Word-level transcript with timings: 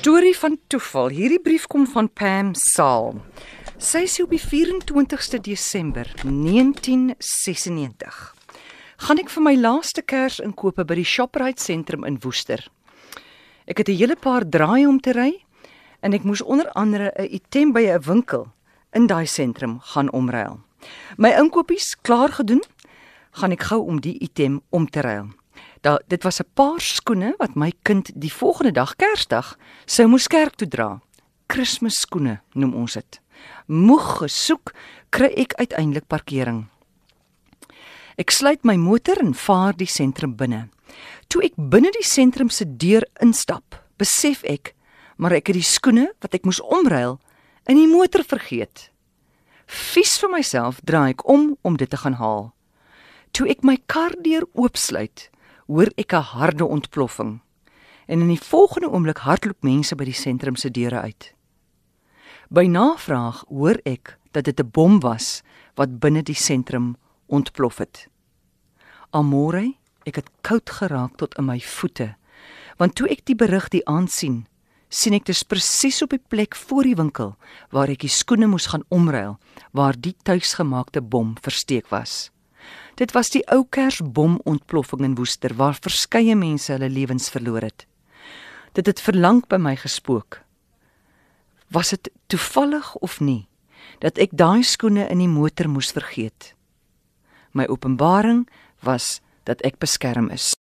Storie 0.00 0.38
van 0.38 0.58
toeval. 0.66 1.08
Hierdie 1.12 1.40
brief 1.44 1.66
kom 1.68 1.82
van 1.92 2.06
Pam 2.16 2.54
Saal. 2.56 3.20
Sy 3.76 4.08
sê 4.08 4.24
op 4.24 4.32
die 4.32 4.40
24ste 4.40 5.36
Desember 5.44 6.08
1996 6.24 8.32
gaan 9.04 9.20
ek 9.20 9.28
vir 9.34 9.44
my 9.44 9.52
laaste 9.60 10.00
Kersinkope 10.00 10.88
by 10.88 10.96
die 10.96 11.04
Shoprite 11.04 11.60
sentrum 11.60 12.08
in 12.08 12.16
Woester. 12.24 12.64
Ek 13.68 13.84
het 13.84 13.92
'n 13.92 14.00
hele 14.00 14.16
paar 14.16 14.48
draaie 14.48 14.88
om 14.88 14.96
te 15.00 15.12
ry 15.12 15.44
en 16.00 16.14
ek 16.14 16.24
moes 16.24 16.40
onder 16.40 16.72
andere 16.72 17.12
'n 17.18 17.34
item 17.34 17.72
by 17.72 17.92
'n 17.92 18.00
winkel 18.00 18.48
in 18.94 19.06
daai 19.06 19.26
sentrum 19.26 19.80
gaan 19.80 20.12
omruil. 20.12 20.60
My 21.18 21.28
inkopies 21.28 21.96
klaar 22.00 22.32
gedoen, 22.32 22.62
gaan 23.32 23.52
ek 23.52 23.62
gou 23.62 23.86
om 23.86 24.00
die 24.00 24.18
item 24.18 24.62
om 24.70 24.90
te 24.90 25.00
ruil. 25.00 25.39
Da 25.80 25.98
dit 26.08 26.22
was 26.22 26.40
'n 26.40 26.50
paar 26.54 26.80
skoene 26.80 27.34
wat 27.38 27.54
my 27.54 27.72
kind 27.82 28.10
die 28.14 28.32
volgende 28.32 28.72
dag 28.72 28.96
Kersdag 28.96 29.58
sou 29.86 30.08
moes 30.08 30.26
kerk 30.26 30.54
toe 30.56 30.68
dra. 30.68 31.00
Kersskoene 31.46 32.40
noem 32.52 32.74
ons 32.74 32.92
dit. 32.92 33.20
Moeg 33.66 34.18
gesoek, 34.18 34.74
kry 35.10 35.32
ek 35.36 35.54
uiteindelik 35.54 36.06
parkering. 36.06 36.68
Ek 38.16 38.30
sluit 38.30 38.64
my 38.64 38.76
motor 38.76 39.16
en 39.18 39.34
vaar 39.34 39.76
die 39.76 39.86
sentrum 39.86 40.36
binne. 40.36 40.68
Toe 41.28 41.42
ek 41.42 41.56
binne 41.56 41.90
die 41.90 42.04
sentrum 42.04 42.50
se 42.50 42.76
deur 42.76 43.06
instap, 43.20 43.74
besef 43.96 44.44
ek 44.44 44.74
maar 45.16 45.32
ek 45.32 45.46
het 45.46 45.58
die 45.58 45.66
skoene 45.66 46.12
wat 46.20 46.34
ek 46.34 46.44
moes 46.48 46.60
omruil 46.60 47.18
in 47.68 47.76
die 47.76 47.88
motor 47.88 48.24
vergeet. 48.24 48.88
Vies 49.66 50.16
vir 50.18 50.32
myself 50.32 50.80
draai 50.84 51.10
ek 51.10 51.26
om 51.28 51.56
om 51.62 51.76
dit 51.76 51.90
te 51.90 51.96
gaan 51.96 52.16
haal. 52.16 52.54
Toe 53.36 53.48
ek 53.52 53.62
my 53.62 53.76
kar 53.86 54.16
deur 54.24 54.46
oopsluit, 54.52 55.28
hoor 55.70 55.90
ek 55.94 56.12
'n 56.12 56.26
harde 56.34 56.66
ontploffing. 56.66 57.40
En 58.06 58.20
in 58.20 58.28
die 58.28 58.42
volgende 58.42 58.90
oomblik 58.90 59.18
hardloop 59.18 59.62
mense 59.62 59.94
by 59.94 60.04
die 60.04 60.20
sentrum 60.26 60.56
se 60.56 60.70
deure 60.70 61.00
uit. 61.00 61.34
By 62.50 62.66
navraag 62.66 63.44
hoor 63.48 63.78
ek 63.84 64.18
dat 64.32 64.44
dit 64.44 64.60
'n 64.60 64.70
bom 64.70 65.00
was 65.00 65.42
wat 65.74 66.00
binne 66.00 66.22
die 66.22 66.34
sentrum 66.34 66.96
ontplof 67.26 67.78
het. 67.78 68.08
Amore, 69.10 69.74
ek 70.04 70.16
het 70.16 70.30
koud 70.40 70.70
geraak 70.70 71.16
tot 71.16 71.38
in 71.38 71.44
my 71.44 71.60
voete, 71.60 72.16
want 72.76 72.94
toe 72.94 73.08
ek 73.08 73.24
die 73.24 73.36
berig 73.36 73.68
die 73.68 73.86
aand 73.86 74.10
sien, 74.10 74.46
sien 74.88 75.14
ek 75.14 75.24
dit 75.24 75.48
presies 75.48 76.02
op 76.02 76.10
die 76.10 76.24
plek 76.28 76.56
voor 76.56 76.82
die 76.82 76.96
winkel 76.96 77.36
waar 77.70 77.88
ek 77.88 78.00
die 78.00 78.08
skoene 78.08 78.46
moes 78.46 78.66
gaan 78.66 78.84
omruil, 78.88 79.38
waar 79.72 79.94
die 79.94 80.16
tuisgemaakte 80.22 81.00
bom 81.00 81.36
versteek 81.40 81.90
was. 81.90 82.30
Dit 82.94 83.14
was 83.16 83.30
die 83.30 83.42
ou 83.52 83.64
Kersbomontploffing 83.68 85.04
in 85.04 85.14
Woester 85.18 85.54
waar 85.56 85.78
verskeie 85.80 86.36
mense 86.36 86.72
hulle 86.72 86.90
lewens 86.90 87.30
verloor 87.30 87.64
het. 87.64 87.86
Dit 88.72 88.86
het 88.86 89.00
verlang 89.00 89.42
by 89.48 89.56
my 89.56 89.76
gespook. 89.76 90.42
Was 91.70 91.90
dit 91.94 92.10
toevallig 92.26 92.94
of 93.00 93.20
nie 93.20 93.46
dat 93.98 94.18
ek 94.18 94.36
daai 94.36 94.62
skoene 94.62 95.08
in 95.08 95.22
die 95.22 95.30
motor 95.30 95.68
moes 95.68 95.92
vergeet? 95.96 96.54
My 97.52 97.66
openbaring 97.66 98.46
was 98.84 99.20
dat 99.44 99.62
ek 99.66 99.80
beskerm 99.82 100.30
is. 100.30 100.60